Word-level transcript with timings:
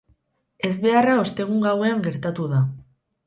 Ezbeharra 0.69 1.17
ostegun 1.25 1.61
gauean 1.67 2.01
gertatu 2.09 2.47
da. 2.57 2.63